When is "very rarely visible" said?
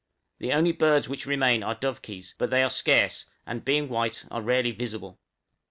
4.41-5.19